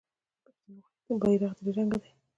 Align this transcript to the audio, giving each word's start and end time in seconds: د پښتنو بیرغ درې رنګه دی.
د 0.43 0.45
پښتنو 0.45 1.13
بیرغ 1.21 1.53
درې 1.59 1.71
رنګه 1.77 1.97
دی. 2.03 2.11